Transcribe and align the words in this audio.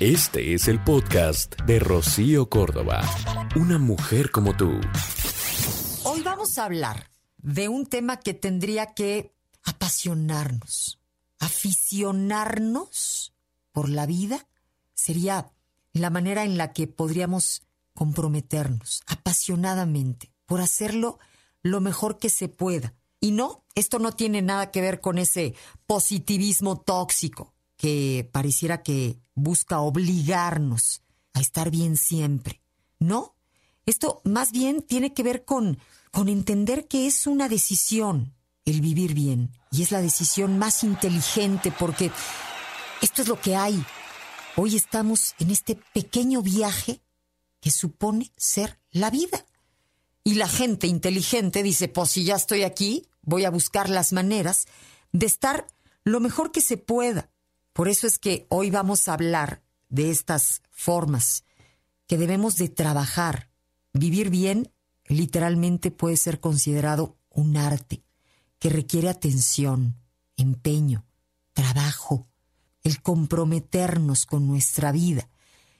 Este 0.00 0.54
es 0.54 0.66
el 0.66 0.82
podcast 0.82 1.60
de 1.66 1.78
Rocío 1.78 2.48
Córdoba. 2.48 3.02
Una 3.54 3.76
mujer 3.76 4.30
como 4.30 4.56
tú. 4.56 4.80
Hoy 6.04 6.22
vamos 6.22 6.56
a 6.56 6.64
hablar 6.64 7.10
de 7.36 7.68
un 7.68 7.84
tema 7.84 8.16
que 8.18 8.32
tendría 8.32 8.94
que 8.94 9.34
apasionarnos, 9.62 11.02
aficionarnos 11.38 13.34
por 13.72 13.90
la 13.90 14.06
vida. 14.06 14.48
Sería 14.94 15.52
la 15.92 16.08
manera 16.08 16.44
en 16.44 16.56
la 16.56 16.72
que 16.72 16.86
podríamos 16.86 17.66
comprometernos 17.92 19.02
apasionadamente 19.06 20.32
por 20.46 20.62
hacerlo 20.62 21.18
lo 21.62 21.82
mejor 21.82 22.16
que 22.16 22.30
se 22.30 22.48
pueda. 22.48 22.94
Y 23.20 23.32
no, 23.32 23.66
esto 23.74 23.98
no 23.98 24.12
tiene 24.12 24.40
nada 24.40 24.70
que 24.70 24.80
ver 24.80 25.02
con 25.02 25.18
ese 25.18 25.54
positivismo 25.86 26.80
tóxico 26.80 27.52
que 27.80 28.28
pareciera 28.30 28.82
que 28.82 29.16
busca 29.34 29.80
obligarnos 29.80 31.00
a 31.32 31.40
estar 31.40 31.70
bien 31.70 31.96
siempre. 31.96 32.60
No, 32.98 33.34
esto 33.86 34.20
más 34.22 34.52
bien 34.52 34.82
tiene 34.82 35.14
que 35.14 35.22
ver 35.22 35.46
con, 35.46 35.78
con 36.10 36.28
entender 36.28 36.88
que 36.88 37.06
es 37.06 37.26
una 37.26 37.48
decisión 37.48 38.34
el 38.66 38.82
vivir 38.82 39.14
bien 39.14 39.52
y 39.70 39.80
es 39.80 39.92
la 39.92 40.02
decisión 40.02 40.58
más 40.58 40.84
inteligente 40.84 41.72
porque 41.72 42.10
esto 43.00 43.22
es 43.22 43.28
lo 43.28 43.40
que 43.40 43.56
hay. 43.56 43.82
Hoy 44.56 44.76
estamos 44.76 45.34
en 45.38 45.50
este 45.50 45.76
pequeño 45.94 46.42
viaje 46.42 47.00
que 47.60 47.70
supone 47.70 48.30
ser 48.36 48.78
la 48.90 49.08
vida. 49.08 49.46
Y 50.22 50.34
la 50.34 50.48
gente 50.48 50.86
inteligente 50.86 51.62
dice, 51.62 51.88
pues 51.88 52.10
si 52.10 52.24
ya 52.24 52.36
estoy 52.36 52.62
aquí, 52.62 53.06
voy 53.22 53.46
a 53.46 53.50
buscar 53.50 53.88
las 53.88 54.12
maneras 54.12 54.66
de 55.12 55.24
estar 55.24 55.66
lo 56.04 56.20
mejor 56.20 56.52
que 56.52 56.60
se 56.60 56.76
pueda. 56.76 57.30
Por 57.72 57.88
eso 57.88 58.06
es 58.06 58.18
que 58.18 58.46
hoy 58.48 58.70
vamos 58.70 59.08
a 59.08 59.14
hablar 59.14 59.62
de 59.88 60.10
estas 60.10 60.62
formas 60.70 61.44
que 62.06 62.18
debemos 62.18 62.56
de 62.56 62.68
trabajar. 62.68 63.50
Vivir 63.92 64.30
bien 64.30 64.72
literalmente 65.06 65.90
puede 65.90 66.16
ser 66.16 66.40
considerado 66.40 67.16
un 67.30 67.56
arte 67.56 68.02
que 68.58 68.68
requiere 68.68 69.08
atención, 69.08 69.96
empeño, 70.36 71.06
trabajo, 71.52 72.28
el 72.82 73.02
comprometernos 73.02 74.26
con 74.26 74.46
nuestra 74.46 74.92
vida 74.92 75.28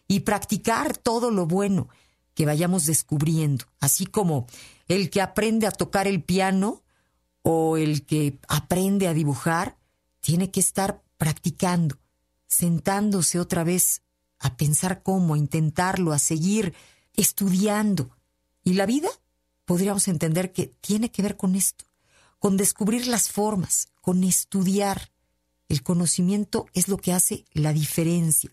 y 0.07 0.21
practicar 0.21 0.97
todo 0.97 1.31
lo 1.31 1.47
bueno 1.47 1.89
que 2.35 2.47
vayamos 2.47 2.87
descubriendo, 2.87 3.67
así 3.81 4.07
como 4.07 4.47
el 4.89 5.11
que 5.11 5.21
aprende 5.21 5.67
a 5.67 5.71
tocar 5.71 6.07
el 6.07 6.23
piano 6.23 6.83
o 7.43 7.77
el 7.77 8.05
que 8.07 8.39
aprende 8.49 9.09
a 9.09 9.15
dibujar, 9.15 9.77
tiene 10.21 10.51
que 10.51 10.61
estar 10.61 11.03
practicando, 11.21 11.99
sentándose 12.47 13.39
otra 13.39 13.63
vez 13.63 14.01
a 14.39 14.57
pensar 14.57 15.03
cómo, 15.03 15.35
a 15.35 15.39
intentarlo, 15.39 16.15
a 16.15 16.19
seguir 16.19 16.73
estudiando. 17.13 18.17
Y 18.65 18.73
la 18.73 18.87
vida, 18.87 19.11
podríamos 19.67 20.09
entender 20.09 20.51
que 20.51 20.69
tiene 20.81 21.13
que 21.13 21.21
ver 21.21 21.37
con 21.37 21.57
esto, 21.57 21.85
con 22.39 22.57
descubrir 22.57 23.07
las 23.07 23.31
formas, 23.31 23.89
con 24.01 24.25
estudiar. 24.25 25.13
El 25.69 25.83
conocimiento 25.83 26.65
es 26.73 26.89
lo 26.89 26.97
que 26.97 27.13
hace 27.13 27.45
la 27.53 27.75
diferencia. 27.75 28.51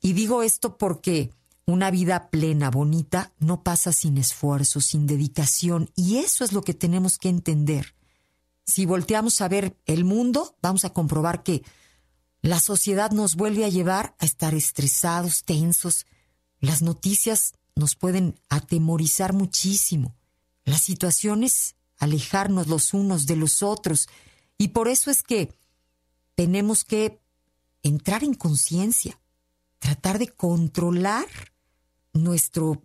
Y 0.00 0.12
digo 0.12 0.44
esto 0.44 0.78
porque 0.78 1.32
una 1.66 1.90
vida 1.90 2.30
plena, 2.30 2.70
bonita, 2.70 3.32
no 3.40 3.64
pasa 3.64 3.90
sin 3.90 4.18
esfuerzo, 4.18 4.80
sin 4.80 5.08
dedicación, 5.08 5.90
y 5.96 6.18
eso 6.18 6.44
es 6.44 6.52
lo 6.52 6.62
que 6.62 6.74
tenemos 6.74 7.18
que 7.18 7.28
entender. 7.28 7.96
Si 8.64 8.86
volteamos 8.86 9.40
a 9.40 9.48
ver 9.48 9.76
el 9.84 10.04
mundo, 10.04 10.56
vamos 10.62 10.84
a 10.84 10.92
comprobar 10.92 11.42
que 11.42 11.64
la 12.44 12.60
sociedad 12.60 13.10
nos 13.10 13.36
vuelve 13.36 13.64
a 13.64 13.70
llevar 13.70 14.14
a 14.18 14.26
estar 14.26 14.52
estresados, 14.52 15.44
tensos. 15.44 16.04
Las 16.60 16.82
noticias 16.82 17.54
nos 17.74 17.96
pueden 17.96 18.38
atemorizar 18.50 19.32
muchísimo. 19.32 20.14
Las 20.66 20.82
situaciones 20.82 21.74
alejarnos 21.96 22.66
los 22.66 22.92
unos 22.92 23.24
de 23.24 23.36
los 23.36 23.62
otros. 23.62 24.10
Y 24.58 24.68
por 24.68 24.88
eso 24.88 25.10
es 25.10 25.22
que 25.22 25.56
tenemos 26.34 26.84
que 26.84 27.18
entrar 27.82 28.22
en 28.22 28.34
conciencia, 28.34 29.18
tratar 29.78 30.18
de 30.18 30.28
controlar 30.28 31.24
nuestro, 32.12 32.82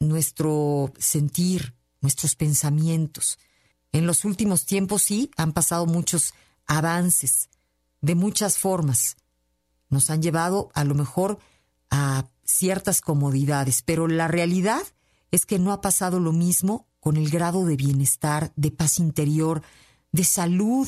nuestro 0.00 0.90
sentir, 0.98 1.74
nuestros 2.00 2.34
pensamientos. 2.34 3.38
En 3.92 4.06
los 4.06 4.24
últimos 4.24 4.64
tiempos 4.64 5.02
sí 5.02 5.30
han 5.36 5.52
pasado 5.52 5.84
muchos 5.84 6.32
avances 6.66 7.50
de 8.06 8.14
muchas 8.14 8.56
formas. 8.56 9.16
Nos 9.88 10.10
han 10.10 10.22
llevado 10.22 10.70
a 10.74 10.84
lo 10.84 10.94
mejor 10.94 11.40
a 11.90 12.28
ciertas 12.44 13.00
comodidades, 13.00 13.82
pero 13.82 14.06
la 14.06 14.28
realidad 14.28 14.82
es 15.32 15.44
que 15.44 15.58
no 15.58 15.72
ha 15.72 15.80
pasado 15.80 16.20
lo 16.20 16.30
mismo 16.30 16.86
con 17.00 17.16
el 17.16 17.28
grado 17.30 17.64
de 17.64 17.74
bienestar, 17.74 18.52
de 18.54 18.70
paz 18.70 19.00
interior, 19.00 19.62
de 20.12 20.22
salud, 20.22 20.86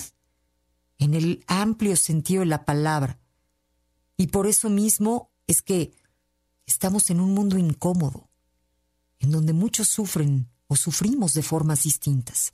en 0.97 1.15
el 1.15 1.45
amplio 1.49 1.97
sentido 1.97 2.41
de 2.41 2.47
la 2.47 2.65
palabra. 2.65 3.19
Y 4.17 4.29
por 4.29 4.47
eso 4.47 4.71
mismo 4.71 5.33
es 5.49 5.61
que 5.61 5.91
estamos 6.67 7.11
en 7.11 7.19
un 7.19 7.35
mundo 7.35 7.59
incómodo, 7.59 8.29
en 9.19 9.33
donde 9.33 9.53
muchos 9.53 9.89
sufren 9.89 10.49
o 10.69 10.77
sufrimos 10.77 11.35
de 11.35 11.43
formas 11.43 11.83
distintas. 11.83 12.53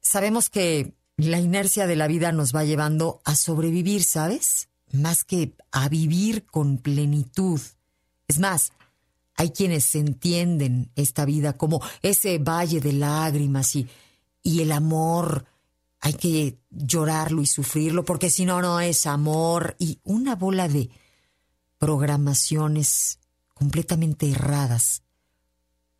Sabemos 0.00 0.48
que 0.48 0.96
la 1.16 1.40
inercia 1.40 1.86
de 1.86 1.96
la 1.96 2.06
vida 2.06 2.32
nos 2.32 2.54
va 2.54 2.64
llevando 2.64 3.22
a 3.24 3.34
sobrevivir, 3.36 4.04
¿sabes? 4.04 4.68
Más 4.92 5.24
que 5.24 5.56
a 5.72 5.88
vivir 5.88 6.44
con 6.46 6.78
plenitud. 6.78 7.60
Es 8.28 8.38
más, 8.38 8.72
hay 9.34 9.50
quienes 9.50 9.94
entienden 9.94 10.90
esta 10.94 11.24
vida 11.24 11.56
como 11.56 11.80
ese 12.02 12.38
valle 12.38 12.80
de 12.80 12.92
lágrimas 12.92 13.74
y, 13.76 13.88
y 14.42 14.60
el 14.60 14.72
amor. 14.72 15.46
Hay 16.00 16.14
que 16.14 16.58
llorarlo 16.70 17.40
y 17.40 17.46
sufrirlo 17.46 18.04
porque 18.04 18.28
si 18.30 18.44
no, 18.44 18.60
no 18.60 18.80
es 18.80 19.06
amor. 19.06 19.74
Y 19.78 20.00
una 20.04 20.36
bola 20.36 20.68
de 20.68 20.90
programaciones 21.78 23.20
completamente 23.54 24.30
erradas 24.30 25.02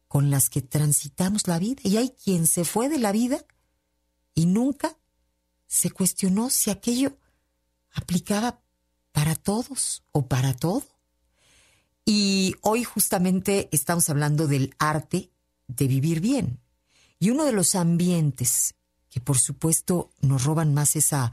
con 0.09 0.31
las 0.31 0.51
que 0.51 0.61
transitamos 0.61 1.49
la 1.49 1.59
vida. 1.59 1.81
Y 1.85 1.97
hay 1.97 2.11
quien 2.11 2.47
se 2.47 2.65
fue 2.65 2.91
de 2.91 2.99
la 2.99 3.13
vida 3.13 3.45
y 4.35 4.45
nunca 4.45 4.97
se 5.67 5.91
cuestionó 5.91 6.51
si 6.51 6.71
aquello 6.71 7.19
aplicaba 7.93 8.61
para 9.13 9.35
todos 9.35 10.03
o 10.13 10.27
para 10.27 10.55
todo. 10.55 10.85
Y 12.05 12.55
hoy 12.63 12.85
justamente 12.85 13.69
estamos 13.73 14.09
hablando 14.11 14.47
del 14.47 14.75
arte 14.79 15.31
de 15.67 15.89
vivir 15.89 16.21
bien. 16.21 16.61
Y 17.19 17.31
uno 17.31 17.45
de 17.45 17.53
los 17.53 17.75
ambientes 17.75 18.75
que 19.17 19.21
por 19.21 19.39
supuesto 19.39 20.11
nos 20.21 20.45
roban 20.45 20.75
más 20.75 20.95
esa 20.95 21.33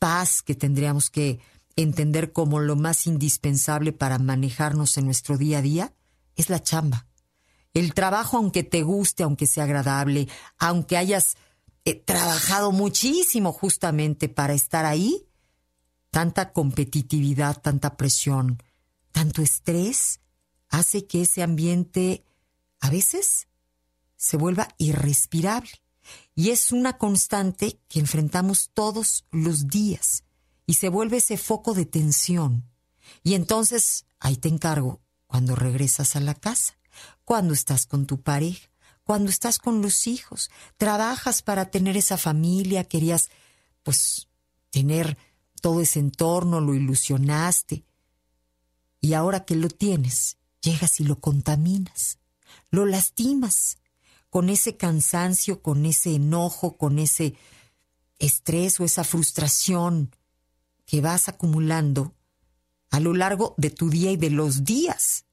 paz 0.00 0.42
que 0.42 0.56
tendríamos 0.56 1.10
que 1.10 1.38
entender 1.76 2.32
como 2.32 2.58
lo 2.58 2.74
más 2.74 3.06
indispensable 3.06 3.92
para 3.92 4.18
manejarnos 4.18 4.98
en 4.98 5.06
nuestro 5.06 5.38
día 5.38 5.58
a 5.58 5.62
día 5.62 5.94
es 6.34 6.50
la 6.50 6.60
chamba. 6.60 7.06
El 7.72 7.94
trabajo, 7.94 8.36
aunque 8.36 8.64
te 8.64 8.82
guste, 8.82 9.22
aunque 9.22 9.46
sea 9.46 9.64
agradable, 9.64 10.26
aunque 10.58 10.96
hayas 10.96 11.36
trabajado 11.94 12.72
muchísimo 12.72 13.52
justamente 13.52 14.28
para 14.28 14.54
estar 14.54 14.84
ahí, 14.84 15.26
tanta 16.10 16.52
competitividad, 16.52 17.60
tanta 17.60 17.96
presión, 17.96 18.62
tanto 19.12 19.42
estrés, 19.42 20.20
hace 20.68 21.06
que 21.06 21.22
ese 21.22 21.42
ambiente 21.42 22.24
a 22.80 22.90
veces 22.90 23.48
se 24.16 24.36
vuelva 24.36 24.68
irrespirable. 24.78 25.70
Y 26.34 26.50
es 26.50 26.72
una 26.72 26.98
constante 26.98 27.80
que 27.88 28.00
enfrentamos 28.00 28.70
todos 28.72 29.26
los 29.30 29.68
días 29.68 30.24
y 30.66 30.74
se 30.74 30.88
vuelve 30.88 31.18
ese 31.18 31.36
foco 31.36 31.74
de 31.74 31.86
tensión. 31.86 32.70
Y 33.22 33.34
entonces, 33.34 34.06
ahí 34.18 34.36
te 34.36 34.48
encargo, 34.48 35.00
cuando 35.26 35.54
regresas 35.54 36.16
a 36.16 36.20
la 36.20 36.34
casa, 36.34 36.78
cuando 37.24 37.54
estás 37.54 37.86
con 37.86 38.06
tu 38.06 38.22
pareja, 38.22 38.69
cuando 39.10 39.30
estás 39.30 39.58
con 39.58 39.82
los 39.82 40.06
hijos, 40.06 40.52
trabajas 40.76 41.42
para 41.42 41.68
tener 41.68 41.96
esa 41.96 42.16
familia, 42.16 42.84
querías, 42.84 43.28
pues, 43.82 44.28
tener 44.70 45.18
todo 45.60 45.80
ese 45.80 45.98
entorno, 45.98 46.60
lo 46.60 46.76
ilusionaste. 46.76 47.84
Y 49.00 49.14
ahora 49.14 49.44
que 49.44 49.56
lo 49.56 49.68
tienes, 49.68 50.36
llegas 50.60 51.00
y 51.00 51.02
lo 51.02 51.18
contaminas, 51.18 52.20
lo 52.70 52.86
lastimas 52.86 53.78
con 54.28 54.48
ese 54.48 54.76
cansancio, 54.76 55.60
con 55.60 55.86
ese 55.86 56.14
enojo, 56.14 56.76
con 56.76 57.00
ese 57.00 57.34
estrés 58.20 58.78
o 58.78 58.84
esa 58.84 59.02
frustración 59.02 60.14
que 60.86 61.00
vas 61.00 61.28
acumulando 61.28 62.14
a 62.90 63.00
lo 63.00 63.12
largo 63.12 63.56
de 63.56 63.70
tu 63.70 63.90
día 63.90 64.12
y 64.12 64.16
de 64.16 64.30
los 64.30 64.62
días. 64.62 65.24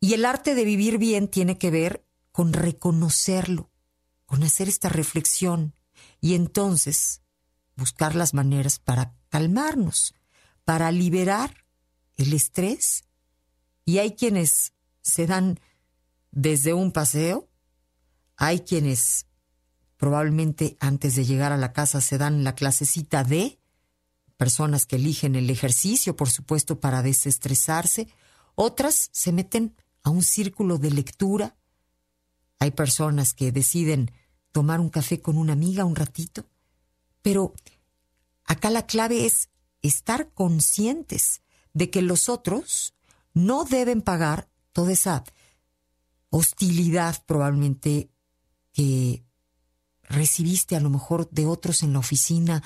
Y 0.00 0.14
el 0.14 0.24
arte 0.24 0.56
de 0.56 0.64
vivir 0.64 0.98
bien 0.98 1.28
tiene 1.28 1.56
que 1.56 1.70
ver 1.70 2.07
con 2.38 2.52
reconocerlo, 2.52 3.68
con 4.24 4.44
hacer 4.44 4.68
esta 4.68 4.88
reflexión 4.88 5.74
y 6.20 6.36
entonces 6.36 7.20
buscar 7.74 8.14
las 8.14 8.32
maneras 8.32 8.78
para 8.78 9.12
calmarnos, 9.28 10.14
para 10.64 10.92
liberar 10.92 11.64
el 12.14 12.32
estrés. 12.32 13.02
Y 13.84 13.98
hay 13.98 14.14
quienes 14.14 14.72
se 15.00 15.26
dan 15.26 15.58
desde 16.30 16.74
un 16.74 16.92
paseo, 16.92 17.48
hay 18.36 18.60
quienes 18.60 19.26
probablemente 19.96 20.76
antes 20.78 21.16
de 21.16 21.24
llegar 21.24 21.50
a 21.50 21.56
la 21.56 21.72
casa 21.72 22.00
se 22.00 22.18
dan 22.18 22.44
la 22.44 22.54
clasecita 22.54 23.24
de 23.24 23.58
personas 24.36 24.86
que 24.86 24.94
eligen 24.94 25.34
el 25.34 25.50
ejercicio, 25.50 26.14
por 26.14 26.30
supuesto, 26.30 26.78
para 26.78 27.02
desestresarse, 27.02 28.06
otras 28.54 29.10
se 29.10 29.32
meten 29.32 29.74
a 30.04 30.10
un 30.10 30.22
círculo 30.22 30.78
de 30.78 30.92
lectura, 30.92 31.56
hay 32.58 32.70
personas 32.72 33.34
que 33.34 33.52
deciden 33.52 34.10
tomar 34.52 34.80
un 34.80 34.88
café 34.88 35.20
con 35.20 35.38
una 35.38 35.52
amiga 35.52 35.84
un 35.84 35.96
ratito, 35.96 36.46
pero 37.22 37.54
acá 38.44 38.70
la 38.70 38.86
clave 38.86 39.26
es 39.26 39.50
estar 39.82 40.32
conscientes 40.32 41.42
de 41.72 41.90
que 41.90 42.02
los 42.02 42.28
otros 42.28 42.94
no 43.34 43.64
deben 43.64 44.02
pagar 44.02 44.48
toda 44.72 44.92
esa 44.92 45.24
hostilidad 46.30 47.24
probablemente 47.26 48.10
que 48.72 49.24
recibiste 50.02 50.76
a 50.76 50.80
lo 50.80 50.90
mejor 50.90 51.28
de 51.30 51.46
otros 51.46 51.82
en 51.82 51.92
la 51.92 51.98
oficina 52.00 52.62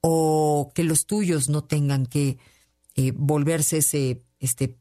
o 0.00 0.72
que 0.74 0.84
los 0.84 1.06
tuyos 1.06 1.48
no 1.48 1.64
tengan 1.64 2.06
que 2.06 2.38
eh, 2.94 3.12
volverse 3.14 3.78
ese 3.78 4.22
este 4.38 4.78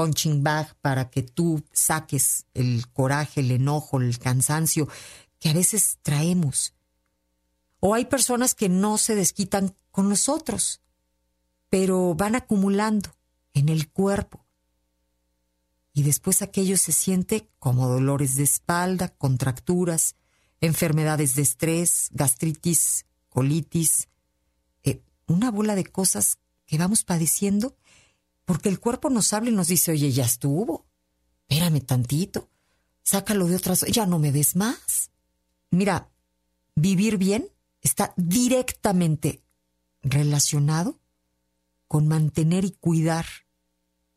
punching 0.00 0.42
bag 0.42 0.74
para 0.80 1.10
que 1.10 1.22
tú 1.22 1.62
saques 1.74 2.46
el 2.54 2.88
coraje, 2.88 3.42
el 3.42 3.50
enojo, 3.50 4.00
el 4.00 4.18
cansancio 4.18 4.88
que 5.38 5.50
a 5.50 5.52
veces 5.52 5.98
traemos. 6.00 6.72
O 7.80 7.92
hay 7.92 8.06
personas 8.06 8.54
que 8.54 8.70
no 8.70 8.96
se 8.96 9.14
desquitan 9.14 9.76
con 9.90 10.08
nosotros, 10.08 10.80
pero 11.68 12.14
van 12.14 12.34
acumulando 12.34 13.10
en 13.52 13.68
el 13.68 13.90
cuerpo. 13.90 14.46
Y 15.92 16.02
después 16.02 16.40
aquello 16.40 16.78
se 16.78 16.92
siente 16.92 17.50
como 17.58 17.86
dolores 17.86 18.36
de 18.36 18.44
espalda, 18.44 19.08
contracturas, 19.08 20.16
enfermedades 20.62 21.34
de 21.34 21.42
estrés, 21.42 22.08
gastritis, 22.12 23.04
colitis, 23.28 24.08
eh, 24.82 25.02
una 25.26 25.50
bola 25.50 25.74
de 25.74 25.84
cosas 25.84 26.38
que 26.64 26.78
vamos 26.78 27.04
padeciendo 27.04 27.76
porque 28.44 28.68
el 28.68 28.80
cuerpo 28.80 29.10
nos 29.10 29.32
habla 29.32 29.50
y 29.50 29.54
nos 29.54 29.68
dice, 29.68 29.92
oye, 29.92 30.10
ya 30.12 30.24
estuvo, 30.24 30.86
espérame 31.48 31.80
tantito, 31.80 32.48
sácalo 33.02 33.46
de 33.46 33.56
otras, 33.56 33.82
ya 33.82 34.06
no 34.06 34.18
me 34.18 34.32
des 34.32 34.56
más. 34.56 35.10
Mira, 35.70 36.10
vivir 36.74 37.16
bien 37.16 37.48
está 37.82 38.12
directamente 38.16 39.42
relacionado 40.02 40.98
con 41.88 42.08
mantener 42.08 42.64
y 42.64 42.70
cuidar 42.70 43.26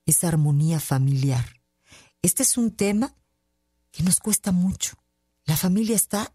esa 0.05 0.27
armonía 0.27 0.79
familiar. 0.79 1.61
Este 2.21 2.43
es 2.43 2.57
un 2.57 2.71
tema 2.71 3.15
que 3.91 4.03
nos 4.03 4.19
cuesta 4.19 4.51
mucho. 4.51 4.97
La 5.45 5.57
familia 5.57 5.95
está 5.95 6.33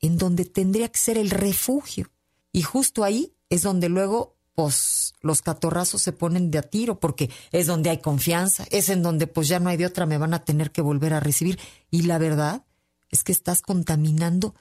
en 0.00 0.18
donde 0.18 0.44
tendría 0.44 0.88
que 0.88 0.98
ser 0.98 1.18
el 1.18 1.30
refugio. 1.30 2.10
Y 2.52 2.62
justo 2.62 3.04
ahí 3.04 3.34
es 3.48 3.62
donde 3.62 3.88
luego 3.88 4.35
pues 4.56 5.12
los 5.20 5.42
catorrazos 5.42 6.00
se 6.00 6.12
ponen 6.12 6.50
de 6.50 6.56
a 6.56 6.62
tiro 6.62 6.98
porque 6.98 7.30
es 7.52 7.66
donde 7.66 7.90
hay 7.90 7.98
confianza, 7.98 8.64
es 8.70 8.88
en 8.88 9.02
donde 9.02 9.26
pues 9.26 9.48
ya 9.48 9.60
no 9.60 9.68
hay 9.68 9.76
de 9.76 9.84
otra, 9.84 10.06
me 10.06 10.16
van 10.16 10.32
a 10.32 10.44
tener 10.44 10.72
que 10.72 10.80
volver 10.80 11.12
a 11.12 11.20
recibir. 11.20 11.60
Y 11.90 12.02
la 12.02 12.16
verdad 12.16 12.64
es 13.10 13.22
que 13.22 13.32
estás 13.32 13.60
contaminando 13.60 14.54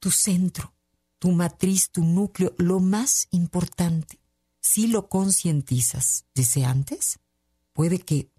tu 0.00 0.10
centro, 0.10 0.72
tu 1.18 1.30
matriz, 1.32 1.90
tu 1.90 2.04
núcleo, 2.04 2.54
lo 2.56 2.80
más 2.80 3.28
importante. 3.30 4.18
Si 4.60 4.86
lo 4.86 5.10
concientizas 5.10 6.24
desde 6.34 6.64
antes, 6.64 7.18
puede 7.74 7.98
que 7.98 8.30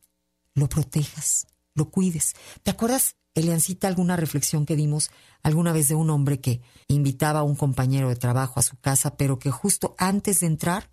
lo 0.56 0.70
protejas, 0.70 1.46
lo 1.76 1.92
cuides. 1.92 2.34
¿Te 2.64 2.72
acuerdas, 2.72 3.16
Eliancita, 3.36 3.88
alguna 3.88 4.16
reflexión 4.16 4.66
que 4.66 4.76
dimos 4.76 5.12
alguna 5.44 5.72
vez 5.72 5.88
de 5.88 5.96
un 5.96 6.10
hombre 6.10 6.40
que 6.40 6.62
invitaba 6.88 7.40
a 7.40 7.44
un 7.44 7.56
compañero 7.56 8.10
de 8.10 8.16
trabajo 8.16 8.60
a 8.60 8.64
su 8.64 8.78
casa, 8.78 9.16
pero 9.16 9.40
que 9.40 9.52
justo 9.52 9.96
antes 9.98 10.40
de 10.42 10.48
entrar 10.48 10.90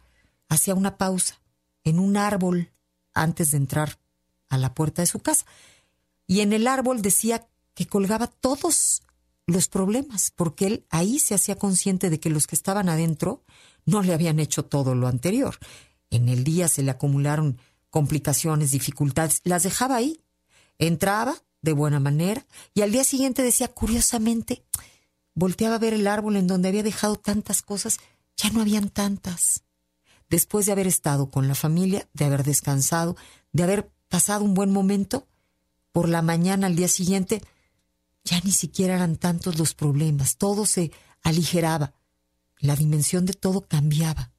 hacía 0.48 0.74
una 0.74 0.96
pausa 0.96 1.40
en 1.82 1.98
un 1.98 2.16
árbol 2.16 2.72
antes 3.14 3.50
de 3.50 3.56
entrar 3.56 3.98
a 4.48 4.58
la 4.58 4.74
puerta 4.74 5.02
de 5.02 5.06
su 5.06 5.20
casa. 5.20 5.46
Y 6.26 6.40
en 6.40 6.52
el 6.52 6.66
árbol 6.66 7.02
decía 7.02 7.48
que 7.74 7.86
colgaba 7.86 8.26
todos 8.26 9.02
los 9.46 9.68
problemas, 9.68 10.32
porque 10.34 10.66
él 10.66 10.86
ahí 10.90 11.18
se 11.18 11.34
hacía 11.34 11.56
consciente 11.56 12.10
de 12.10 12.18
que 12.18 12.30
los 12.30 12.46
que 12.46 12.56
estaban 12.56 12.88
adentro 12.88 13.44
no 13.84 14.02
le 14.02 14.12
habían 14.12 14.40
hecho 14.40 14.64
todo 14.64 14.94
lo 14.94 15.06
anterior. 15.06 15.58
En 16.10 16.28
el 16.28 16.44
día 16.44 16.68
se 16.68 16.82
le 16.82 16.90
acumularon 16.90 17.58
complicaciones, 17.90 18.72
dificultades, 18.72 19.40
las 19.44 19.62
dejaba 19.62 19.96
ahí. 19.96 20.20
Entraba, 20.78 21.36
de 21.66 21.74
buena 21.74 22.00
manera 22.00 22.46
y 22.72 22.80
al 22.80 22.92
día 22.92 23.04
siguiente 23.04 23.42
decía, 23.42 23.68
curiosamente, 23.68 24.64
volteaba 25.34 25.74
a 25.74 25.80
ver 25.80 25.92
el 25.92 26.06
árbol 26.06 26.36
en 26.36 26.46
donde 26.46 26.68
había 26.68 26.82
dejado 26.82 27.16
tantas 27.16 27.60
cosas, 27.60 27.98
ya 28.36 28.50
no 28.50 28.62
habían 28.62 28.88
tantas. 28.88 29.64
Después 30.30 30.66
de 30.66 30.72
haber 30.72 30.86
estado 30.86 31.30
con 31.30 31.46
la 31.48 31.54
familia, 31.54 32.08
de 32.14 32.24
haber 32.24 32.44
descansado, 32.44 33.16
de 33.52 33.64
haber 33.64 33.90
pasado 34.08 34.44
un 34.44 34.54
buen 34.54 34.72
momento, 34.72 35.26
por 35.92 36.08
la 36.08 36.22
mañana 36.22 36.66
al 36.66 36.76
día 36.76 36.88
siguiente, 36.88 37.42
ya 38.24 38.40
ni 38.40 38.52
siquiera 38.52 38.94
eran 38.94 39.16
tantos 39.16 39.58
los 39.58 39.74
problemas, 39.74 40.36
todo 40.36 40.66
se 40.66 40.92
aligeraba, 41.22 41.94
la 42.58 42.76
dimensión 42.76 43.26
de 43.26 43.32
todo 43.32 43.66
cambiaba. 43.66 44.30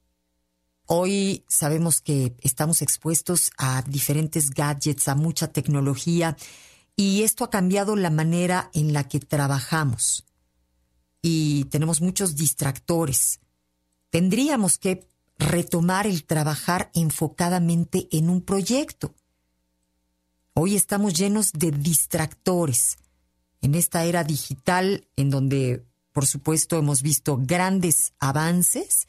Hoy 0.86 1.44
sabemos 1.48 2.00
que 2.00 2.34
estamos 2.40 2.80
expuestos 2.80 3.50
a 3.58 3.82
diferentes 3.82 4.50
gadgets, 4.50 5.08
a 5.08 5.14
mucha 5.14 5.48
tecnología, 5.48 6.36
y 7.00 7.22
esto 7.22 7.44
ha 7.44 7.50
cambiado 7.50 7.94
la 7.94 8.10
manera 8.10 8.72
en 8.74 8.92
la 8.92 9.04
que 9.06 9.20
trabajamos. 9.20 10.26
Y 11.22 11.66
tenemos 11.66 12.00
muchos 12.00 12.34
distractores. 12.34 13.38
Tendríamos 14.10 14.78
que 14.78 15.06
retomar 15.38 16.08
el 16.08 16.24
trabajar 16.24 16.90
enfocadamente 16.94 18.08
en 18.10 18.28
un 18.28 18.42
proyecto. 18.42 19.14
Hoy 20.54 20.74
estamos 20.74 21.14
llenos 21.14 21.52
de 21.52 21.70
distractores. 21.70 22.96
En 23.60 23.76
esta 23.76 24.04
era 24.04 24.24
digital, 24.24 25.06
en 25.14 25.30
donde, 25.30 25.86
por 26.12 26.26
supuesto, 26.26 26.78
hemos 26.78 27.02
visto 27.02 27.38
grandes 27.40 28.12
avances, 28.18 29.06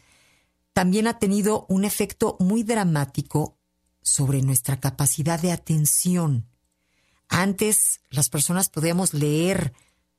también 0.74 1.08
ha 1.08 1.18
tenido 1.18 1.66
un 1.70 1.86
efecto 1.86 2.38
muy 2.40 2.62
dramático 2.62 3.58
sobre 4.04 4.44
nuestra 4.44 4.80
capacidad 4.80 5.40
de 5.40 5.52
atención. 5.52 6.46
Antes 7.30 8.02
las 8.10 8.30
personas 8.30 8.70
podíamos 8.70 9.14
leer 9.14 9.74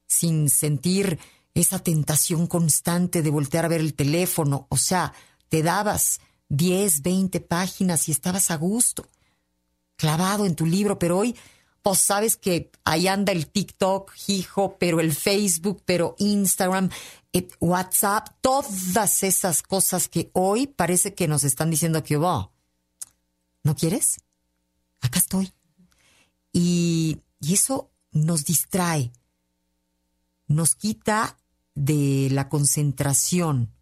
sin 0.06 0.48
sentir 0.48 1.18
esa 1.54 1.80
tentación 1.80 2.46
constante 2.46 3.22
de 3.22 3.30
voltear 3.30 3.64
a 3.64 3.68
ver 3.68 3.80
el 3.80 3.94
teléfono, 3.94 4.66
o 4.70 4.76
sea, 4.76 5.12
te 5.48 5.62
dabas 5.62 6.20
10, 6.48 7.02
20 7.02 7.40
páginas 7.40 8.08
y 8.08 8.12
estabas 8.12 8.50
a 8.50 8.56
gusto, 8.56 9.06
clavado 9.96 10.46
en 10.46 10.54
tu 10.54 10.64
libro, 10.64 10.98
pero 10.98 11.18
hoy 11.18 11.36
pues 11.82 11.98
sabes 11.98 12.36
que 12.36 12.70
ahí 12.84 13.08
anda 13.08 13.32
el 13.32 13.46
TikTok, 13.46 14.12
hijo, 14.28 14.76
pero 14.78 15.00
el 15.00 15.14
Facebook, 15.14 15.82
pero 15.84 16.14
Instagram, 16.18 16.90
eh, 17.32 17.48
WhatsApp, 17.58 18.28
todas 18.40 19.22
esas 19.22 19.62
cosas 19.62 20.08
que 20.08 20.30
hoy 20.34 20.66
parece 20.66 21.14
que 21.14 21.26
nos 21.26 21.42
están 21.42 21.70
diciendo 21.70 22.02
que, 22.02 22.16
oh, 22.16 22.52
¿no 23.62 23.74
quieres? 23.74 24.20
Acá 25.00 25.18
estoy. 25.18 25.52
Y, 26.52 27.22
eso 27.40 27.90
nos 28.12 28.44
distrae, 28.44 29.12
nos 30.46 30.74
quita 30.74 31.38
de 31.74 32.28
la 32.30 32.48
concentración. 32.48 33.72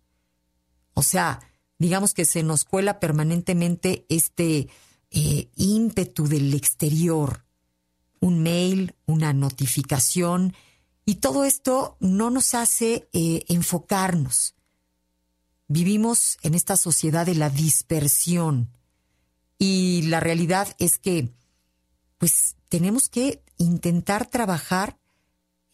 O 0.95 1.03
sea, 1.03 1.41
digamos 1.79 2.15
que 2.15 2.25
se 2.25 2.43
nos 2.45 2.65
cuela 2.65 3.01
permanentemente 3.01 4.07
este 4.09 4.69
eh, 5.11 5.51
ímpetu 5.57 6.29
del 6.29 6.55
exterior, 6.55 7.45
un 8.21 8.43
mail, 8.43 8.95
una 9.07 9.33
notificación, 9.33 10.55
y 11.09 11.17
todo 11.17 11.45
esto 11.45 11.97
no 12.01 12.29
nos 12.29 12.53
hace 12.53 13.09
eh, 13.15 13.43
enfocarnos. 13.49 14.55
Vivimos 15.67 16.37
en 16.43 16.55
esta 16.55 16.77
sociedad 16.77 17.25
de 17.25 17.35
la 17.35 17.49
dispersión 17.49 18.71
Y 19.59 20.03
la 20.03 20.21
realidad 20.21 20.77
es 20.79 20.99
que, 20.99 21.33
pues, 22.19 22.58
tenemos 22.69 23.09
que 23.09 23.43
intentar 23.57 24.27
trabajar 24.27 24.99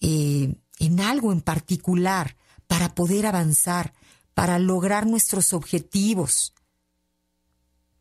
eh, 0.01 0.55
en 0.79 1.01
algo 1.01 1.33
en 1.33 1.41
particular 1.41 2.37
para 2.67 2.95
poder 2.95 3.27
avanzar, 3.27 3.95
para 4.35 4.59
lograr 4.59 5.07
nuestros 5.07 5.53
objetivos. 5.53 6.55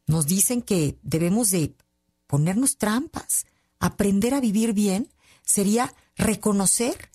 Nos 0.06 0.26
dicen 0.26 0.62
que 0.62 0.98
debemos 1.02 1.52
de 1.52 1.76
ponernos 2.28 2.78
trampas. 2.78 3.46
Aprender 3.80 4.34
a 4.34 4.42
vivir 4.42 4.74
bien 4.74 5.10
sería 5.44 5.94
reconocer 6.16 7.12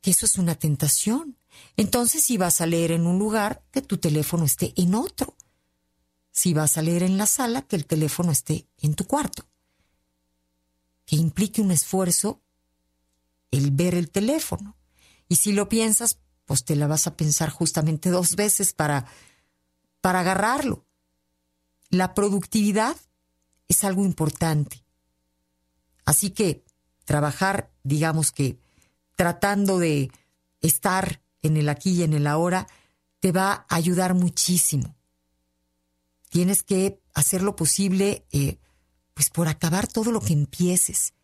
que 0.00 0.12
eso 0.12 0.26
es 0.26 0.38
una 0.38 0.54
tentación. 0.54 1.36
Entonces, 1.76 2.22
si 2.22 2.36
vas 2.36 2.60
a 2.60 2.66
leer 2.66 2.92
en 2.92 3.06
un 3.06 3.18
lugar, 3.18 3.62
que 3.70 3.82
tu 3.82 3.98
teléfono 3.98 4.44
esté 4.44 4.72
en 4.76 4.94
otro. 4.94 5.36
Si 6.30 6.54
vas 6.54 6.78
a 6.78 6.82
leer 6.82 7.02
en 7.02 7.18
la 7.18 7.26
sala, 7.26 7.62
que 7.62 7.76
el 7.76 7.86
teléfono 7.86 8.32
esté 8.32 8.68
en 8.78 8.94
tu 8.94 9.06
cuarto. 9.06 9.49
Que 11.10 11.16
implique 11.16 11.60
un 11.60 11.72
esfuerzo 11.72 12.40
el 13.50 13.72
ver 13.72 13.96
el 13.96 14.12
teléfono. 14.12 14.76
Y 15.28 15.36
si 15.36 15.50
lo 15.50 15.68
piensas, 15.68 16.20
pues 16.44 16.64
te 16.64 16.76
la 16.76 16.86
vas 16.86 17.08
a 17.08 17.16
pensar 17.16 17.50
justamente 17.50 18.10
dos 18.10 18.36
veces 18.36 18.74
para, 18.74 19.06
para 20.00 20.20
agarrarlo. 20.20 20.86
La 21.88 22.14
productividad 22.14 22.96
es 23.66 23.82
algo 23.82 24.04
importante. 24.04 24.84
Así 26.04 26.30
que 26.30 26.64
trabajar, 27.04 27.72
digamos 27.82 28.30
que 28.30 28.60
tratando 29.16 29.80
de 29.80 30.12
estar 30.60 31.20
en 31.42 31.56
el 31.56 31.70
aquí 31.70 31.90
y 31.90 32.02
en 32.04 32.12
el 32.12 32.28
ahora, 32.28 32.68
te 33.18 33.32
va 33.32 33.66
a 33.68 33.74
ayudar 33.74 34.14
muchísimo. 34.14 34.94
Tienes 36.28 36.62
que 36.62 37.00
hacer 37.14 37.42
lo 37.42 37.56
posible, 37.56 38.24
eh, 38.30 38.58
pues 39.14 39.30
por 39.30 39.48
acabar 39.48 39.86
todo 39.86 40.12
lo 40.12 40.20
que 40.20 40.32
empieces, 40.32 41.14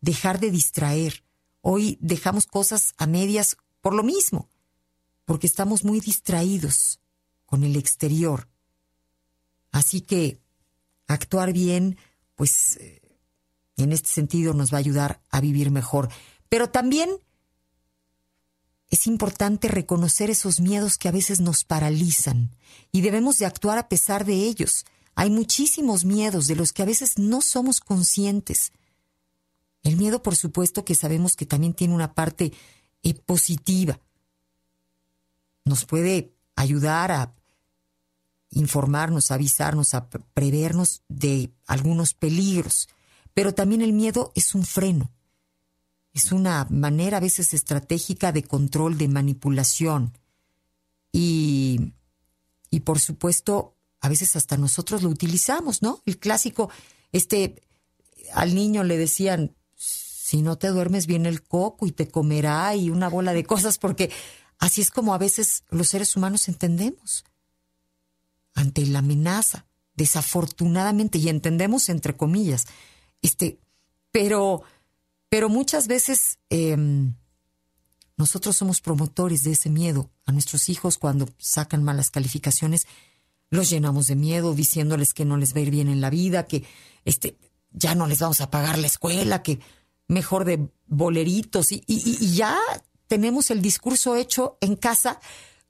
dejar 0.00 0.40
de 0.40 0.50
distraer. 0.50 1.24
Hoy 1.60 1.98
dejamos 2.00 2.46
cosas 2.46 2.94
a 2.96 3.06
medias 3.06 3.56
por 3.80 3.94
lo 3.94 4.02
mismo, 4.02 4.48
porque 5.24 5.46
estamos 5.46 5.84
muy 5.84 6.00
distraídos 6.00 7.00
con 7.46 7.64
el 7.64 7.76
exterior. 7.76 8.48
Así 9.70 10.00
que 10.00 10.40
actuar 11.06 11.52
bien, 11.52 11.96
pues 12.34 12.76
eh, 12.76 13.00
en 13.76 13.92
este 13.92 14.08
sentido 14.08 14.54
nos 14.54 14.72
va 14.72 14.78
a 14.78 14.80
ayudar 14.80 15.20
a 15.30 15.40
vivir 15.40 15.70
mejor. 15.70 16.08
Pero 16.48 16.70
también 16.70 17.10
es 18.90 19.06
importante 19.06 19.68
reconocer 19.68 20.30
esos 20.30 20.60
miedos 20.60 20.98
que 20.98 21.08
a 21.08 21.12
veces 21.12 21.40
nos 21.40 21.64
paralizan 21.64 22.50
y 22.92 23.00
debemos 23.00 23.38
de 23.38 23.46
actuar 23.46 23.78
a 23.78 23.88
pesar 23.88 24.24
de 24.24 24.34
ellos. 24.34 24.84
Hay 25.14 25.30
muchísimos 25.30 26.04
miedos 26.04 26.46
de 26.46 26.56
los 26.56 26.72
que 26.72 26.82
a 26.82 26.86
veces 26.86 27.18
no 27.18 27.40
somos 27.40 27.80
conscientes. 27.80 28.72
El 29.82 29.96
miedo, 29.96 30.22
por 30.22 30.36
supuesto, 30.36 30.84
que 30.84 30.94
sabemos 30.94 31.36
que 31.36 31.46
también 31.46 31.74
tiene 31.74 31.94
una 31.94 32.14
parte 32.14 32.52
eh, 33.02 33.14
positiva. 33.14 34.00
Nos 35.64 35.84
puede 35.84 36.32
ayudar 36.56 37.12
a 37.12 37.34
informarnos, 38.50 39.30
avisarnos, 39.30 39.94
a 39.94 40.08
prevernos 40.08 41.02
de 41.08 41.50
algunos 41.66 42.14
peligros. 42.14 42.88
Pero 43.34 43.54
también 43.54 43.82
el 43.82 43.92
miedo 43.92 44.32
es 44.34 44.54
un 44.54 44.64
freno 44.64 45.10
es 46.14 46.30
una 46.30 46.66
manera 46.70 47.16
a 47.16 47.20
veces 47.20 47.52
estratégica 47.52 48.30
de 48.30 48.44
control, 48.44 48.96
de 48.96 49.08
manipulación. 49.08 50.16
Y, 51.12 51.92
y 52.70 52.80
por 52.80 53.00
supuesto, 53.00 53.73
a 54.04 54.08
veces 54.10 54.36
hasta 54.36 54.58
nosotros 54.58 55.02
lo 55.02 55.08
utilizamos, 55.08 55.80
¿no? 55.80 56.02
El 56.04 56.18
clásico, 56.18 56.68
este, 57.10 57.62
al 58.34 58.54
niño 58.54 58.84
le 58.84 58.98
decían, 58.98 59.56
si 59.76 60.42
no 60.42 60.58
te 60.58 60.68
duermes 60.68 61.06
viene 61.06 61.30
el 61.30 61.42
coco 61.42 61.86
y 61.86 61.92
te 61.92 62.08
comerá 62.08 62.76
y 62.76 62.90
una 62.90 63.08
bola 63.08 63.32
de 63.32 63.44
cosas, 63.44 63.78
porque 63.78 64.10
así 64.58 64.82
es 64.82 64.90
como 64.90 65.14
a 65.14 65.18
veces 65.18 65.64
los 65.70 65.88
seres 65.88 66.16
humanos 66.16 66.48
entendemos 66.48 67.24
ante 68.52 68.84
la 68.84 68.98
amenaza, 68.98 69.64
desafortunadamente, 69.94 71.16
y 71.16 71.30
entendemos 71.30 71.88
entre 71.88 72.14
comillas, 72.14 72.66
este, 73.22 73.58
pero 74.12 74.64
pero 75.30 75.48
muchas 75.48 75.88
veces 75.88 76.38
em, 76.50 77.14
nosotros 78.18 78.54
somos 78.54 78.82
promotores 78.82 79.44
de 79.44 79.52
ese 79.52 79.70
miedo. 79.70 80.10
A 80.26 80.32
nuestros 80.32 80.68
hijos 80.68 80.98
cuando 80.98 81.26
sacan 81.38 81.82
malas 81.82 82.10
calificaciones, 82.10 82.86
los 83.54 83.70
llenamos 83.70 84.06
de 84.06 84.16
miedo 84.16 84.54
diciéndoles 84.54 85.14
que 85.14 85.24
no 85.24 85.36
les 85.36 85.54
va 85.54 85.58
a 85.58 85.62
ir 85.62 85.70
bien 85.70 85.88
en 85.88 86.00
la 86.00 86.10
vida, 86.10 86.46
que 86.46 86.64
este, 87.04 87.36
ya 87.70 87.94
no 87.94 88.06
les 88.06 88.18
vamos 88.18 88.40
a 88.40 88.50
pagar 88.50 88.78
la 88.78 88.86
escuela, 88.86 89.42
que 89.42 89.60
mejor 90.08 90.44
de 90.44 90.68
boleritos 90.86 91.72
y, 91.72 91.82
y 91.86 92.34
ya 92.34 92.58
tenemos 93.06 93.50
el 93.50 93.62
discurso 93.62 94.16
hecho 94.16 94.58
en 94.60 94.76
casa 94.76 95.20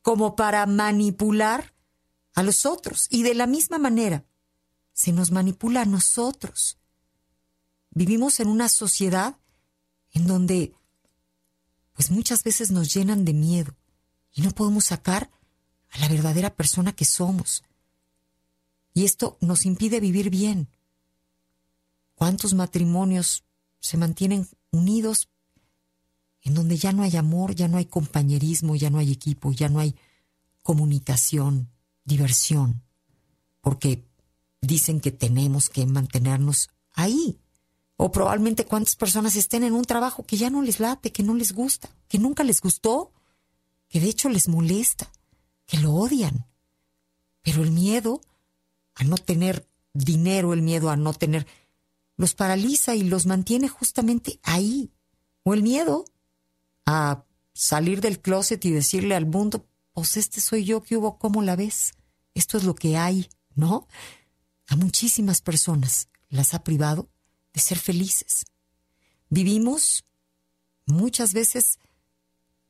como 0.03 0.37
para 0.37 0.67
manipular 0.67 1.75
a 2.35 2.43
los 2.43 2.67
otros. 2.67 3.07
Y 3.11 3.23
de 3.23 3.35
la 3.35 3.47
misma 3.47 3.79
manera, 3.79 4.25
se 4.93 5.13
nos 5.13 5.31
manipula 5.31 5.83
a 5.83 5.87
nosotros. 5.87 6.79
Vivimos 7.91 8.41
en 8.41 8.49
una 8.49 8.69
sociedad 8.69 9.37
en 10.13 10.27
donde 10.27 10.75
pues 11.93 12.11
muchas 12.11 12.43
veces 12.43 12.71
nos 12.71 12.93
llenan 12.93 13.25
de 13.25 13.35
miedo 13.35 13.77
y 14.33 14.43
no 14.43 14.51
podemos 14.51 14.87
sacar 14.87 15.31
a 15.91 15.99
la 15.99 16.09
verdadera 16.09 16.55
persona 16.55 16.93
que 16.93 17.05
somos. 17.05 17.63
Y 18.95 19.05
esto 19.05 19.37
nos 19.41 19.67
impide 19.67 20.01
vivir 20.01 20.31
bien. 20.31 20.69
¿Cuántos 22.15 22.55
matrimonios 22.55 23.45
se 23.81 23.97
mantienen 23.97 24.49
unidos 24.71 25.29
en 26.43 26.55
donde 26.55 26.77
ya 26.77 26.93
no 26.93 27.03
hay 27.03 27.17
amor, 27.17 27.55
ya 27.55 27.67
no 27.67 27.77
hay 27.77 27.87
compañerismo, 27.87 28.77
ya 28.77 28.91
no 28.91 28.99
hay 28.99 29.11
equipo, 29.11 29.53
ya 29.53 29.69
no 29.69 29.81
hay 29.81 29.97
comunicación, 30.63 31.71
diversión? 32.05 32.85
Porque 33.61 34.07
dicen 34.61 35.01
que 35.01 35.11
tenemos 35.11 35.69
que 35.69 35.85
mantenernos 35.87 36.71
ahí, 36.93 37.41
o 37.97 38.13
probablemente 38.13 38.65
cuántas 38.65 38.97
personas 38.97 39.37
estén 39.37 39.63
en 39.65 39.73
un 39.73 39.85
trabajo 39.85 40.25
que 40.25 40.37
ya 40.37 40.51
no 40.51 40.63
les 40.63 40.81
late, 40.81 41.13
que 41.13 41.23
no 41.23 41.35
les 41.35 41.53
gusta, 41.53 41.89
que 42.09 42.19
nunca 42.19 42.45
les 42.45 42.61
gustó, 42.61 43.13
que 43.89 44.01
de 44.01 44.09
hecho 44.09 44.29
les 44.29 44.49
molesta, 44.49 45.11
que 45.67 45.79
lo 45.79 45.93
odian. 45.93 46.47
Pero 47.43 47.63
el 47.63 47.71
miedo 47.71 48.21
a 48.95 49.05
no 49.05 49.17
tener 49.17 49.69
dinero, 49.93 50.53
el 50.53 50.63
miedo 50.63 50.91
a 50.91 50.97
no 50.97 51.13
tener, 51.15 51.47
los 52.17 52.35
paraliza 52.35 52.95
y 52.95 53.03
los 53.03 53.27
mantiene 53.27 53.69
justamente 53.69 54.41
ahí. 54.43 54.93
O 55.43 55.55
el 55.55 55.63
miedo 55.63 56.05
a 56.87 57.25
salir 57.53 58.01
del 58.01 58.21
closet 58.21 58.65
y 58.65 58.71
decirle 58.71 59.15
al 59.15 59.27
mundo, 59.27 59.67
pues 59.93 60.17
este 60.17 60.41
soy 60.41 60.65
yo 60.65 60.83
que 60.83 60.97
hubo, 60.97 61.19
¿cómo 61.19 61.43
la 61.43 61.57
ves? 61.57 61.95
Esto 62.35 62.59
es 62.59 62.65
lo 62.65 62.75
que 62.75 62.97
hay, 62.97 63.29
¿no? 63.55 63.87
A 64.69 64.77
muchísimas 64.77 65.41
personas 65.41 66.09
las 66.29 66.55
ha 66.55 66.65
privado 66.65 67.09
de 67.53 67.61
ser 67.61 67.79
felices. 67.79 68.45
Vivimos 69.29 70.05
muchas 70.87 71.33
veces 71.33 71.79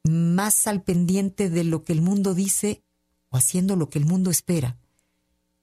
más 0.02 0.66
al 0.66 0.83
pendiente 0.83 1.49
de 1.49 1.64
lo 1.64 1.85
que 1.85 1.93
el 1.93 2.02
mundo 2.02 2.35
dice 2.35 2.83
o 3.31 3.37
haciendo 3.37 3.76
lo 3.76 3.88
que 3.88 3.99
el 3.99 4.04
mundo 4.04 4.31
espera 4.31 4.78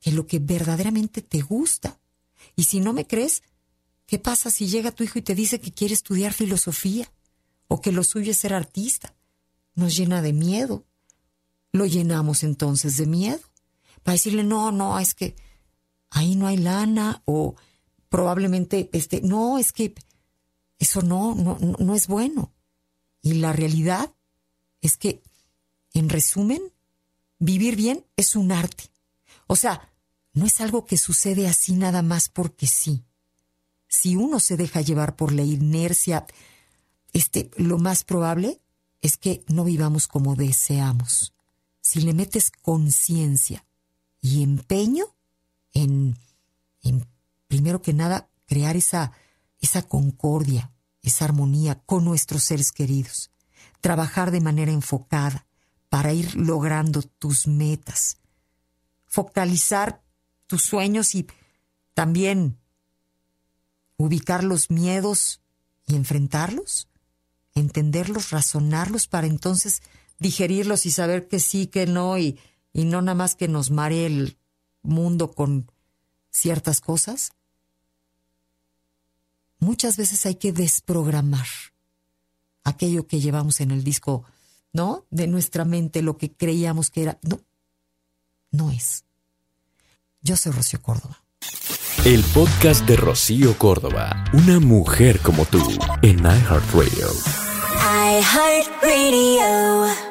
que 0.01 0.11
lo 0.11 0.27
que 0.27 0.39
verdaderamente 0.39 1.21
te 1.21 1.41
gusta. 1.41 1.99
Y 2.55 2.65
si 2.65 2.81
no 2.81 2.91
me 2.91 3.07
crees, 3.07 3.43
¿qué 4.07 4.19
pasa 4.19 4.49
si 4.49 4.67
llega 4.67 4.91
tu 4.91 5.03
hijo 5.03 5.19
y 5.19 5.21
te 5.21 5.35
dice 5.35 5.61
que 5.61 5.71
quiere 5.71 5.93
estudiar 5.93 6.33
filosofía 6.33 7.09
o 7.67 7.79
que 7.79 7.91
lo 7.91 8.03
suyo 8.03 8.31
es 8.31 8.37
ser 8.37 8.53
artista? 8.53 9.13
Nos 9.75 9.95
llena 9.95 10.21
de 10.21 10.33
miedo. 10.33 10.85
Lo 11.71 11.85
llenamos 11.85 12.43
entonces 12.43 12.97
de 12.97 13.05
miedo. 13.05 13.39
Para 14.03 14.13
decirle, 14.13 14.43
no, 14.43 14.71
no, 14.71 14.99
es 14.99 15.13
que 15.13 15.35
ahí 16.09 16.35
no 16.35 16.47
hay 16.47 16.57
lana 16.57 17.21
o 17.25 17.55
probablemente, 18.09 18.89
este, 18.91 19.21
no, 19.21 19.59
es 19.59 19.71
que 19.71 19.93
eso 20.79 21.03
no, 21.03 21.35
no, 21.35 21.57
no 21.59 21.95
es 21.95 22.07
bueno. 22.07 22.51
Y 23.21 23.35
la 23.35 23.53
realidad 23.53 24.11
es 24.81 24.97
que, 24.97 25.21
en 25.93 26.09
resumen, 26.09 26.61
vivir 27.37 27.75
bien 27.75 28.03
es 28.17 28.35
un 28.35 28.51
arte. 28.51 28.85
O 29.45 29.55
sea, 29.55 29.90
no 30.33 30.45
es 30.45 30.61
algo 30.61 30.85
que 30.85 30.97
sucede 30.97 31.47
así 31.47 31.75
nada 31.75 32.01
más 32.01 32.29
porque 32.29 32.67
sí. 32.67 33.03
Si 33.87 34.15
uno 34.15 34.39
se 34.39 34.55
deja 34.55 34.81
llevar 34.81 35.15
por 35.15 35.33
la 35.33 35.43
inercia, 35.43 36.25
este, 37.13 37.51
lo 37.57 37.77
más 37.77 38.03
probable 38.03 38.61
es 39.01 39.17
que 39.17 39.43
no 39.47 39.63
vivamos 39.63 40.07
como 40.07 40.35
deseamos. 40.35 41.33
Si 41.81 42.01
le 42.01 42.13
metes 42.13 42.51
conciencia 42.51 43.65
y 44.21 44.43
empeño 44.43 45.05
en, 45.73 46.17
primero 47.47 47.81
que 47.81 47.93
nada, 47.93 48.29
crear 48.45 48.77
esa, 48.77 49.11
esa 49.59 49.81
concordia, 49.81 50.71
esa 51.01 51.25
armonía 51.25 51.75
con 51.85 52.05
nuestros 52.05 52.43
seres 52.43 52.71
queridos. 52.71 53.31
Trabajar 53.81 54.31
de 54.31 54.41
manera 54.41 54.71
enfocada 54.71 55.47
para 55.89 56.13
ir 56.13 56.35
logrando 56.35 57.01
tus 57.01 57.47
metas. 57.47 58.17
Focalizar 59.07 60.00
tus 60.51 60.63
sueños 60.63 61.15
y 61.15 61.25
también 61.93 62.57
ubicar 63.95 64.43
los 64.43 64.69
miedos 64.69 65.39
y 65.87 65.95
enfrentarlos, 65.95 66.89
entenderlos, 67.55 68.31
razonarlos 68.31 69.07
para 69.07 69.27
entonces 69.27 69.81
digerirlos 70.19 70.85
y 70.85 70.91
saber 70.91 71.29
que 71.29 71.39
sí, 71.39 71.67
que 71.67 71.85
no, 71.87 72.17
y, 72.17 72.37
y 72.73 72.83
no 72.83 73.01
nada 73.01 73.15
más 73.15 73.35
que 73.35 73.47
nos 73.47 73.71
mare 73.71 74.05
el 74.05 74.37
mundo 74.81 75.31
con 75.31 75.71
ciertas 76.31 76.81
cosas. 76.81 77.31
Muchas 79.59 79.95
veces 79.95 80.25
hay 80.25 80.35
que 80.35 80.51
desprogramar 80.51 81.47
aquello 82.65 83.07
que 83.07 83.21
llevamos 83.21 83.61
en 83.61 83.71
el 83.71 83.85
disco, 83.85 84.25
¿no? 84.73 85.05
De 85.11 85.27
nuestra 85.27 85.63
mente, 85.63 86.01
lo 86.01 86.17
que 86.17 86.33
creíamos 86.33 86.91
que 86.91 87.03
era. 87.03 87.19
No, 87.21 87.39
no 88.51 88.69
es. 88.69 89.05
Yo 90.23 90.37
soy 90.37 90.51
Rocío 90.51 90.79
Córdoba. 90.83 91.17
El 92.05 92.23
podcast 92.25 92.85
de 92.85 92.95
Rocío 92.95 93.57
Córdoba, 93.57 94.23
una 94.33 94.59
mujer 94.59 95.19
como 95.19 95.45
tú, 95.45 95.59
en 96.03 96.19
iHeartRadio. 96.19 97.07
iHeartRadio. 98.19 100.10